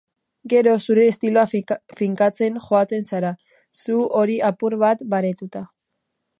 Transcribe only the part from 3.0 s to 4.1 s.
zara, su